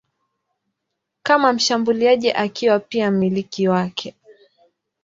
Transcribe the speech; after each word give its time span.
kama 1.23 1.53
mshambuliaji 1.53 2.31
akiwa 2.31 2.79
pia 2.79 3.11
mmiliki 3.11 3.67
wake. 3.67 4.15